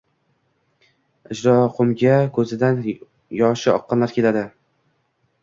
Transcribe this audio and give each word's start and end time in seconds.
—Ijroqo‘mga 1.35 2.15
ko‘zidan 2.39 2.81
yoshi 3.43 3.75
oqqanlar 3.75 4.17
keladi. 4.19 4.45